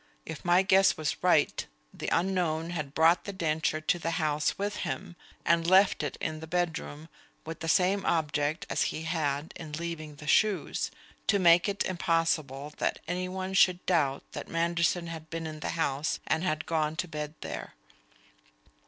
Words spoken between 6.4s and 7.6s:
bedroom, with